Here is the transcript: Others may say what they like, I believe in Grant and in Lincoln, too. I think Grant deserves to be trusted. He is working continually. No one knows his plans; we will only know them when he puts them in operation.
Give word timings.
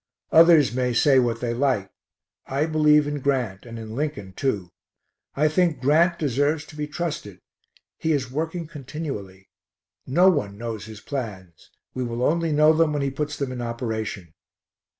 Others 0.31 0.73
may 0.73 0.93
say 0.95 1.19
what 1.19 1.41
they 1.41 1.53
like, 1.53 1.91
I 2.47 2.65
believe 2.65 3.05
in 3.05 3.19
Grant 3.19 3.67
and 3.67 3.77
in 3.77 3.93
Lincoln, 3.95 4.33
too. 4.33 4.71
I 5.35 5.47
think 5.47 5.79
Grant 5.79 6.17
deserves 6.17 6.65
to 6.65 6.75
be 6.75 6.87
trusted. 6.87 7.39
He 7.99 8.11
is 8.11 8.31
working 8.31 8.65
continually. 8.65 9.49
No 10.07 10.27
one 10.31 10.57
knows 10.57 10.85
his 10.87 11.01
plans; 11.01 11.69
we 11.93 12.03
will 12.03 12.23
only 12.23 12.51
know 12.51 12.73
them 12.73 12.93
when 12.93 13.03
he 13.03 13.11
puts 13.11 13.37
them 13.37 13.51
in 13.51 13.61
operation. 13.61 14.33